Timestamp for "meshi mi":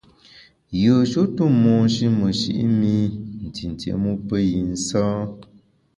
2.17-2.93